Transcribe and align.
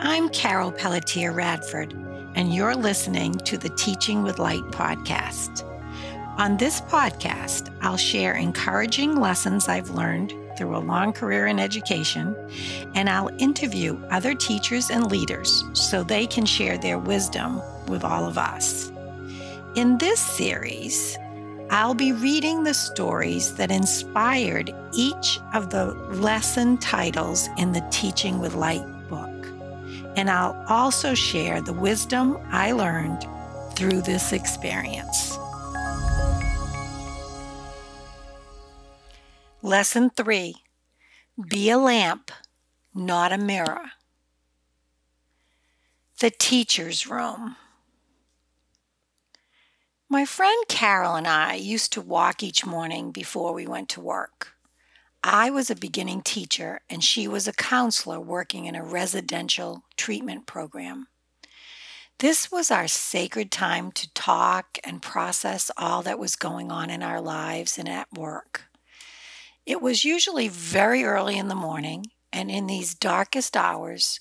I'm 0.00 0.28
Carol 0.28 0.70
Pelletier 0.70 1.32
Radford, 1.32 1.92
and 2.36 2.54
you're 2.54 2.76
listening 2.76 3.34
to 3.38 3.58
the 3.58 3.70
Teaching 3.70 4.22
with 4.22 4.38
Light 4.38 4.62
podcast. 4.70 5.64
On 6.38 6.56
this 6.56 6.80
podcast, 6.82 7.74
I'll 7.82 7.96
share 7.96 8.34
encouraging 8.34 9.16
lessons 9.16 9.66
I've 9.66 9.90
learned 9.90 10.34
through 10.56 10.76
a 10.76 10.78
long 10.78 11.12
career 11.12 11.48
in 11.48 11.58
education, 11.58 12.36
and 12.94 13.10
I'll 13.10 13.32
interview 13.38 14.00
other 14.08 14.36
teachers 14.36 14.90
and 14.90 15.10
leaders 15.10 15.64
so 15.72 16.04
they 16.04 16.28
can 16.28 16.46
share 16.46 16.78
their 16.78 17.00
wisdom 17.00 17.60
with 17.88 18.04
all 18.04 18.24
of 18.24 18.38
us. 18.38 18.92
In 19.74 19.98
this 19.98 20.20
series, 20.20 21.18
I'll 21.70 21.94
be 21.94 22.12
reading 22.12 22.62
the 22.62 22.72
stories 22.72 23.52
that 23.56 23.72
inspired 23.72 24.72
each 24.94 25.40
of 25.54 25.70
the 25.70 25.86
lesson 26.14 26.78
titles 26.78 27.48
in 27.58 27.72
the 27.72 27.84
Teaching 27.90 28.38
with 28.38 28.54
Light 28.54 28.86
and 30.18 30.28
I'll 30.28 30.64
also 30.68 31.14
share 31.14 31.60
the 31.60 31.72
wisdom 31.72 32.38
I 32.50 32.72
learned 32.72 33.24
through 33.74 34.02
this 34.02 34.32
experience. 34.32 35.38
Lesson 39.62 40.10
3 40.10 40.56
Be 41.48 41.70
a 41.70 41.78
lamp, 41.78 42.32
not 42.92 43.30
a 43.30 43.38
mirror. 43.38 43.92
The 46.18 46.30
teacher's 46.30 47.06
room. 47.06 47.54
My 50.08 50.24
friend 50.24 50.64
Carol 50.66 51.14
and 51.14 51.28
I 51.28 51.54
used 51.54 51.92
to 51.92 52.00
walk 52.00 52.42
each 52.42 52.66
morning 52.66 53.12
before 53.12 53.54
we 53.54 53.68
went 53.68 53.88
to 53.90 54.00
work. 54.00 54.57
I 55.22 55.50
was 55.50 55.70
a 55.70 55.76
beginning 55.76 56.22
teacher 56.22 56.80
and 56.88 57.02
she 57.02 57.26
was 57.26 57.48
a 57.48 57.52
counselor 57.52 58.20
working 58.20 58.66
in 58.66 58.74
a 58.74 58.84
residential 58.84 59.82
treatment 59.96 60.46
program. 60.46 61.08
This 62.18 62.50
was 62.50 62.70
our 62.70 62.88
sacred 62.88 63.52
time 63.52 63.92
to 63.92 64.12
talk 64.12 64.78
and 64.82 65.00
process 65.02 65.70
all 65.76 66.02
that 66.02 66.18
was 66.18 66.34
going 66.34 66.72
on 66.72 66.90
in 66.90 67.02
our 67.02 67.20
lives 67.20 67.78
and 67.78 67.88
at 67.88 68.12
work. 68.12 68.64
It 69.64 69.82
was 69.82 70.04
usually 70.04 70.48
very 70.48 71.04
early 71.04 71.36
in 71.36 71.48
the 71.48 71.54
morning, 71.54 72.06
and 72.32 72.50
in 72.50 72.66
these 72.66 72.94
darkest 72.94 73.56
hours, 73.56 74.18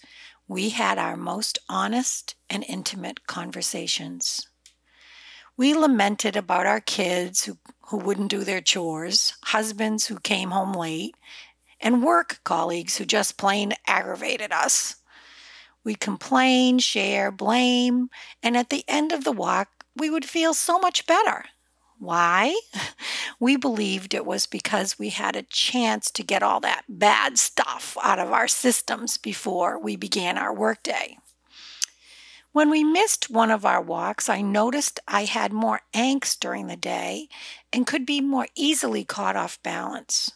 we 0.47 0.69
had 0.69 0.97
our 0.97 1.15
most 1.15 1.57
honest 1.69 2.35
and 2.49 2.63
intimate 2.67 3.25
conversations. 3.27 4.46
We 5.57 5.73
lamented 5.73 6.35
about 6.35 6.67
our 6.67 6.79
kids 6.79 7.45
who, 7.45 7.57
who 7.87 7.97
wouldn't 7.97 8.29
do 8.29 8.43
their 8.43 8.61
chores, 8.61 9.33
husbands 9.45 10.05
who 10.05 10.19
came 10.19 10.51
home 10.51 10.73
late, 10.73 11.15
and 11.81 12.03
work 12.03 12.39
colleagues 12.43 12.97
who 12.97 13.05
just 13.05 13.37
plain 13.37 13.73
aggravated 13.87 14.51
us. 14.51 14.97
We 15.83 15.95
complain, 15.95 16.77
share, 16.77 17.31
blame, 17.31 18.09
and 18.43 18.55
at 18.55 18.69
the 18.69 18.83
end 18.87 19.11
of 19.11 19.23
the 19.23 19.31
walk, 19.31 19.69
we 19.95 20.11
would 20.11 20.25
feel 20.25 20.53
so 20.53 20.77
much 20.77 21.07
better. 21.07 21.45
Why? 21.97 22.59
We 23.39 23.55
believed 23.55 24.15
it 24.15 24.25
was 24.25 24.47
because 24.47 24.97
we 24.97 25.09
had 25.09 25.35
a 25.35 25.43
chance 25.43 26.09
to 26.09 26.23
get 26.23 26.41
all 26.41 26.59
that 26.61 26.85
bad 26.89 27.37
stuff 27.37 27.95
out 28.01 28.17
of 28.17 28.31
our 28.31 28.47
systems 28.47 29.17
before 29.17 29.77
we 29.77 29.95
began 29.95 30.39
our 30.39 30.51
workday. 30.51 31.19
When 32.57 32.71
we 32.71 32.83
missed 32.83 33.29
one 33.29 33.51
of 33.51 33.67
our 33.67 33.79
walks, 33.79 34.29
I 34.29 34.41
noticed 34.41 34.99
I 35.07 35.25
had 35.25 35.53
more 35.53 35.81
angst 35.93 36.39
during 36.39 36.65
the 36.65 36.75
day 36.75 37.29
and 37.71 37.85
could 37.85 38.03
be 38.03 38.19
more 38.19 38.47
easily 38.55 39.05
caught 39.05 39.35
off 39.35 39.61
balance. 39.61 40.31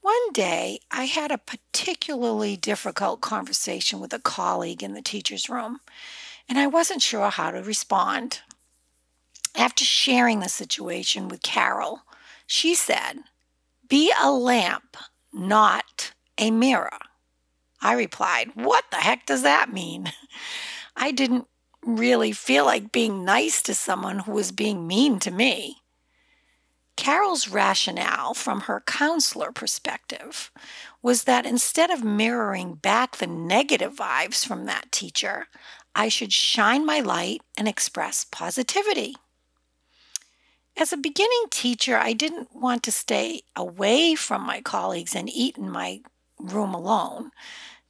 One 0.00 0.32
day, 0.32 0.80
I 0.90 1.04
had 1.04 1.30
a 1.30 1.36
particularly 1.36 2.56
difficult 2.56 3.20
conversation 3.20 4.00
with 4.00 4.14
a 4.14 4.18
colleague 4.18 4.82
in 4.82 4.94
the 4.94 5.02
teacher's 5.02 5.50
room, 5.50 5.80
and 6.48 6.58
I 6.58 6.68
wasn't 6.68 7.02
sure 7.02 7.28
how 7.28 7.50
to 7.50 7.62
respond. 7.62 8.40
After 9.54 9.84
sharing 9.84 10.40
the 10.40 10.48
situation 10.48 11.28
with 11.28 11.42
Carol, 11.42 12.04
she 12.46 12.74
said, 12.74 13.18
Be 13.86 14.10
a 14.18 14.32
lamp, 14.32 14.96
not 15.34 16.14
a 16.38 16.50
mirror. 16.50 16.98
I 17.82 17.92
replied, 17.92 18.52
What 18.54 18.84
the 18.90 18.96
heck 18.96 19.26
does 19.26 19.42
that 19.42 19.70
mean? 19.70 20.10
I 20.96 21.10
didn't 21.10 21.46
really 21.84 22.32
feel 22.32 22.64
like 22.64 22.92
being 22.92 23.24
nice 23.24 23.62
to 23.62 23.74
someone 23.74 24.20
who 24.20 24.32
was 24.32 24.52
being 24.52 24.86
mean 24.86 25.18
to 25.20 25.30
me. 25.30 25.82
Carol's 26.96 27.48
rationale 27.48 28.34
from 28.34 28.62
her 28.62 28.82
counselor 28.86 29.50
perspective 29.50 30.52
was 31.02 31.24
that 31.24 31.44
instead 31.44 31.90
of 31.90 32.04
mirroring 32.04 32.74
back 32.74 33.16
the 33.16 33.26
negative 33.26 33.94
vibes 33.96 34.46
from 34.46 34.64
that 34.66 34.92
teacher, 34.92 35.48
I 35.94 36.08
should 36.08 36.32
shine 36.32 36.86
my 36.86 37.00
light 37.00 37.42
and 37.58 37.66
express 37.66 38.24
positivity. 38.24 39.16
As 40.76 40.92
a 40.92 40.96
beginning 40.96 41.46
teacher, 41.50 41.96
I 41.96 42.12
didn't 42.12 42.54
want 42.54 42.82
to 42.84 42.92
stay 42.92 43.42
away 43.54 44.14
from 44.14 44.42
my 44.42 44.60
colleagues 44.60 45.14
and 45.14 45.28
eat 45.28 45.56
in 45.56 45.70
my 45.70 46.00
room 46.38 46.74
alone 46.74 47.30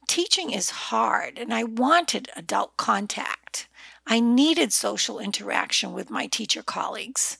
teaching 0.07 0.51
is 0.51 0.69
hard 0.69 1.37
and 1.37 1.53
I 1.53 1.63
wanted 1.63 2.29
adult 2.35 2.77
contact. 2.77 3.67
I 4.07 4.19
needed 4.19 4.71
social 4.71 5.19
interaction 5.19 5.93
with 5.93 6.09
my 6.09 6.27
teacher 6.27 6.63
colleagues, 6.63 7.37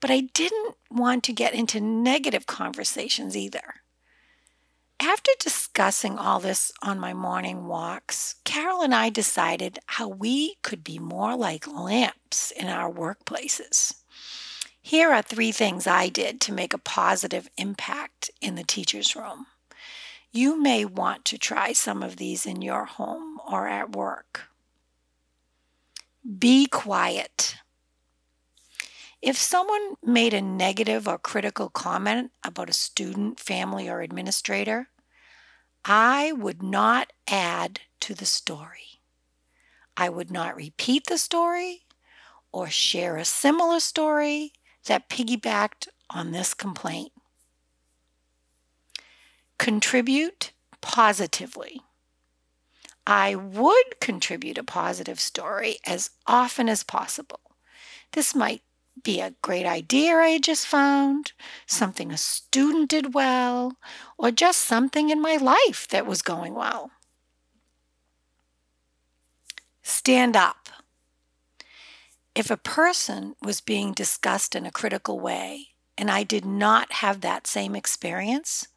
but 0.00 0.10
I 0.10 0.20
didn't 0.20 0.76
want 0.90 1.24
to 1.24 1.32
get 1.32 1.54
into 1.54 1.80
negative 1.80 2.46
conversations 2.46 3.36
either. 3.36 3.82
After 5.00 5.30
discussing 5.38 6.16
all 6.16 6.40
this 6.40 6.72
on 6.82 6.98
my 6.98 7.12
morning 7.12 7.66
walks, 7.66 8.36
Carol 8.44 8.80
and 8.80 8.94
I 8.94 9.10
decided 9.10 9.78
how 9.86 10.08
we 10.08 10.56
could 10.62 10.82
be 10.82 10.98
more 10.98 11.36
like 11.36 11.66
lamps 11.66 12.50
in 12.50 12.68
our 12.68 12.90
workplaces. 12.90 13.94
Here 14.80 15.12
are 15.12 15.20
three 15.20 15.52
things 15.52 15.86
I 15.86 16.08
did 16.08 16.40
to 16.42 16.52
make 16.52 16.72
a 16.72 16.78
positive 16.78 17.50
impact 17.58 18.30
in 18.40 18.54
the 18.54 18.64
teacher's 18.64 19.14
room. 19.14 19.46
You 20.36 20.60
may 20.60 20.84
want 20.84 21.24
to 21.26 21.38
try 21.38 21.72
some 21.72 22.02
of 22.02 22.18
these 22.18 22.44
in 22.44 22.60
your 22.60 22.84
home 22.84 23.40
or 23.50 23.68
at 23.68 23.96
work. 23.96 24.42
Be 26.38 26.66
quiet. 26.66 27.56
If 29.22 29.38
someone 29.38 29.94
made 30.02 30.34
a 30.34 30.42
negative 30.42 31.08
or 31.08 31.16
critical 31.16 31.70
comment 31.70 32.32
about 32.44 32.68
a 32.68 32.74
student, 32.74 33.40
family, 33.40 33.88
or 33.88 34.02
administrator, 34.02 34.88
I 35.86 36.32
would 36.32 36.62
not 36.62 37.14
add 37.26 37.80
to 38.00 38.12
the 38.12 38.26
story. 38.26 39.00
I 39.96 40.10
would 40.10 40.30
not 40.30 40.54
repeat 40.54 41.06
the 41.06 41.16
story 41.16 41.86
or 42.52 42.68
share 42.68 43.16
a 43.16 43.24
similar 43.24 43.80
story 43.80 44.52
that 44.84 45.08
piggybacked 45.08 45.88
on 46.10 46.32
this 46.32 46.52
complaint. 46.52 47.12
Contribute 49.58 50.52
positively. 50.80 51.80
I 53.06 53.34
would 53.34 54.00
contribute 54.00 54.58
a 54.58 54.64
positive 54.64 55.20
story 55.20 55.78
as 55.86 56.10
often 56.26 56.68
as 56.68 56.82
possible. 56.82 57.40
This 58.12 58.34
might 58.34 58.62
be 59.02 59.20
a 59.20 59.34
great 59.42 59.66
idea 59.66 60.16
I 60.16 60.38
just 60.38 60.66
found, 60.66 61.32
something 61.66 62.10
a 62.10 62.16
student 62.16 62.90
did 62.90 63.14
well, 63.14 63.76
or 64.18 64.30
just 64.30 64.62
something 64.62 65.10
in 65.10 65.20
my 65.20 65.36
life 65.36 65.86
that 65.88 66.06
was 66.06 66.22
going 66.22 66.54
well. 66.54 66.90
Stand 69.82 70.36
up. 70.36 70.68
If 72.34 72.50
a 72.50 72.56
person 72.56 73.36
was 73.42 73.60
being 73.60 73.92
discussed 73.92 74.54
in 74.54 74.66
a 74.66 74.72
critical 74.72 75.20
way 75.20 75.68
and 75.96 76.10
I 76.10 76.22
did 76.22 76.44
not 76.44 76.92
have 76.94 77.20
that 77.20 77.46
same 77.46 77.76
experience, 77.76 78.68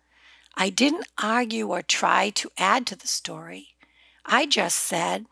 I 0.56 0.70
didn't 0.70 1.08
argue 1.22 1.70
or 1.70 1.82
try 1.82 2.30
to 2.32 2.52
add 2.58 2.86
to 2.88 2.96
the 2.96 3.08
story. 3.08 3.70
I 4.26 4.46
just 4.46 4.78
said, 4.78 5.28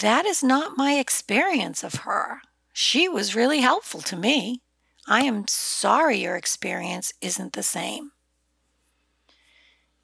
That 0.00 0.26
is 0.26 0.42
not 0.42 0.76
my 0.76 0.94
experience 0.94 1.82
of 1.82 2.02
her. 2.02 2.42
She 2.72 3.08
was 3.08 3.34
really 3.34 3.60
helpful 3.60 4.00
to 4.02 4.16
me. 4.16 4.60
I 5.06 5.22
am 5.22 5.46
sorry 5.48 6.18
your 6.18 6.36
experience 6.36 7.12
isn't 7.20 7.52
the 7.52 7.62
same. 7.62 8.12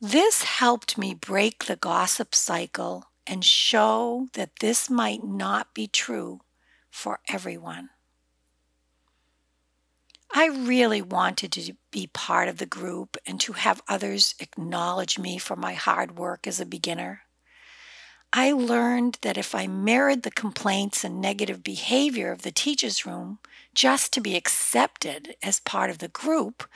This 0.00 0.44
helped 0.44 0.96
me 0.96 1.14
break 1.14 1.64
the 1.64 1.76
gossip 1.76 2.34
cycle 2.34 3.06
and 3.26 3.44
show 3.44 4.28
that 4.32 4.60
this 4.60 4.88
might 4.88 5.22
not 5.25 5.75
be 5.75 5.86
true 5.86 6.40
for 6.90 7.20
everyone. 7.28 7.90
I 10.40 10.46
really 10.46 11.02
wanted 11.02 11.52
to 11.52 11.75
be 11.90 12.06
part 12.06 12.48
of 12.48 12.56
the 12.56 12.64
group 12.64 13.19
and 13.26 13.38
to 13.42 13.52
have 13.52 13.82
others 13.87 14.34
acknowledge 14.40 15.19
me 15.19 15.37
for 15.37 15.54
my 15.54 15.75
hard 15.75 16.16
work 16.16 16.46
as 16.46 16.58
a 16.58 16.64
beginner. 16.64 17.25
I 18.32 18.52
learned 18.52 19.19
that 19.20 19.37
if 19.37 19.54
I 19.54 19.66
mirrored 19.66 20.22
the 20.22 20.31
complaints 20.31 21.04
and 21.04 21.20
negative 21.20 21.62
behavior 21.62 22.32
of 22.32 22.40
the 22.40 22.52
teacher's 22.52 23.04
room 23.04 23.38
just 23.75 24.14
to 24.14 24.22
be 24.22 24.34
accepted 24.34 25.37
as 25.42 25.60
part 25.60 25.90
of 25.90 25.98
the 25.98 26.08
group, 26.08 26.66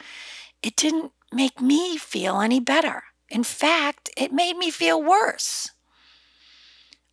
it 0.63 0.77
didn't 0.77 1.13
make 1.33 1.59
me 1.59 1.97
feel 1.97 2.43
any 2.43 2.61
better. 2.61 3.05
In 3.31 3.45
fact, 3.45 4.11
it 4.15 4.31
made 4.31 4.59
me 4.59 4.71
feel 4.71 5.03
worse. 5.03 5.71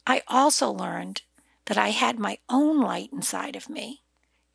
I 0.06 0.22
also 0.28 0.70
learned 0.70 1.22
that 1.68 1.78
I 1.78 1.92
had 1.92 2.20
my 2.20 2.40
own 2.50 2.82
light 2.82 3.10
inside 3.14 3.56
of 3.56 3.70
me, 3.70 4.02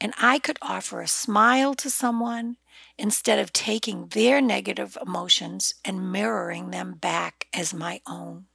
and 0.01 0.13
I 0.21 0.39
could 0.39 0.59
offer 0.61 1.01
a 1.01 1.09
smile 1.09 1.75
to 1.75 1.91
someone 1.91 2.57
instead 2.99 3.39
of 3.39 3.53
taking 3.53 4.09
their 4.09 4.41
negative 4.41 4.97
emotions 5.01 5.75
and 5.85 6.13
mirroring 6.13 6.71
them 6.71 6.95
back 6.95 7.47
as 7.53 7.73
my 7.73 8.01
own. 8.07 8.47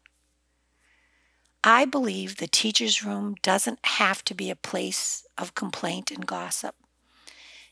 I 1.63 1.85
believe 1.85 2.37
the 2.37 2.47
teacher's 2.47 3.03
room 3.03 3.35
doesn't 3.43 3.79
have 3.83 4.23
to 4.25 4.33
be 4.33 4.49
a 4.49 4.55
place 4.55 5.25
of 5.37 5.53
complaint 5.53 6.09
and 6.09 6.25
gossip. 6.25 6.75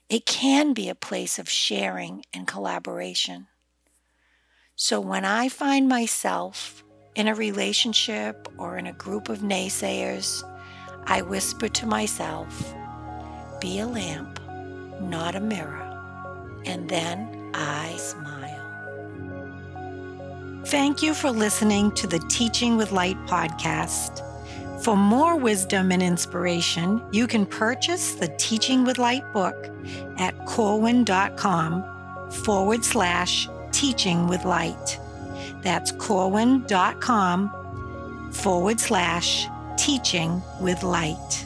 It 0.09 0.25
can 0.25 0.73
be 0.73 0.89
a 0.89 0.95
place 0.95 1.39
of 1.39 1.49
sharing 1.49 2.23
and 2.33 2.47
collaboration. 2.47 3.47
So 4.75 4.99
when 4.99 5.25
I 5.25 5.49
find 5.49 5.87
myself 5.87 6.83
in 7.15 7.27
a 7.27 7.35
relationship 7.35 8.47
or 8.57 8.77
in 8.77 8.87
a 8.87 8.93
group 8.93 9.27
of 9.27 9.39
naysayers, 9.39 10.43
I 11.05 11.21
whisper 11.21 11.67
to 11.67 11.85
myself, 11.85 12.73
be 13.59 13.79
a 13.79 13.87
lamp, 13.87 14.39
not 15.01 15.35
a 15.35 15.39
mirror. 15.39 15.85
And 16.65 16.89
then 16.89 17.51
I 17.53 17.95
smile. 17.97 18.39
Thank 20.65 21.01
you 21.01 21.13
for 21.13 21.31
listening 21.31 21.91
to 21.93 22.07
the 22.07 22.19
Teaching 22.29 22.77
with 22.77 22.91
Light 22.91 23.17
podcast. 23.25 24.23
For 24.83 24.95
more 24.95 25.35
wisdom 25.35 25.91
and 25.91 26.01
inspiration, 26.01 27.01
you 27.11 27.27
can 27.27 27.45
purchase 27.45 28.13
the 28.13 28.29
Teaching 28.37 28.85
with 28.85 28.97
Light 28.97 29.23
book 29.33 29.69
at 30.17 30.37
corwin.com 30.45 31.83
forward 32.31 32.85
slash 32.85 33.49
teaching 33.71 34.27
with 34.27 34.45
light. 34.45 34.99
That's 35.61 35.91
corwin.com 35.91 37.49
forward 38.31 38.79
slash 38.79 39.47
teaching 39.77 40.41
with 40.61 40.83
light. 40.83 41.45